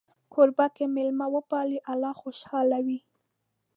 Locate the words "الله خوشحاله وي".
1.91-2.99